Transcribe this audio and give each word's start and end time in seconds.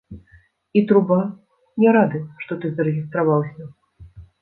І 0.79 0.83
труба, 0.91 1.17
не 1.85 1.89
рады, 1.99 2.25
што 2.43 2.61
ты 2.65 2.75
зарэгістраваўся. 2.75 3.73